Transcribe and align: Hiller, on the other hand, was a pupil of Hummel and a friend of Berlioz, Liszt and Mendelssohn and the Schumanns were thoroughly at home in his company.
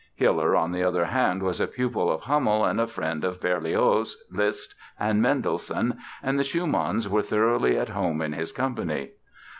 Hiller, 0.15 0.55
on 0.55 0.71
the 0.71 0.81
other 0.83 1.05
hand, 1.05 1.43
was 1.43 1.61
a 1.61 1.67
pupil 1.67 2.11
of 2.11 2.21
Hummel 2.21 2.65
and 2.65 2.81
a 2.81 2.87
friend 2.87 3.23
of 3.23 3.39
Berlioz, 3.39 4.17
Liszt 4.31 4.73
and 4.99 5.21
Mendelssohn 5.21 5.99
and 6.23 6.39
the 6.39 6.43
Schumanns 6.43 7.07
were 7.07 7.21
thoroughly 7.21 7.77
at 7.77 7.89
home 7.89 8.19
in 8.19 8.33
his 8.33 8.51
company. 8.51 9.11